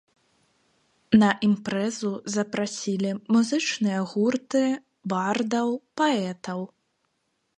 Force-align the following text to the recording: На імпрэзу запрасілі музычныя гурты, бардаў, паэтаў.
На 1.21 1.27
імпрэзу 1.47 2.13
запрасілі 2.35 3.11
музычныя 3.35 3.99
гурты, 4.13 4.63
бардаў, 5.13 5.69
паэтаў. 6.01 6.59